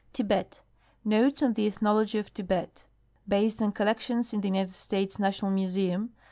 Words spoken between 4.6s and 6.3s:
States National Museum.